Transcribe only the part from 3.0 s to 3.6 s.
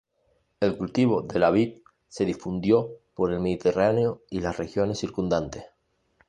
por el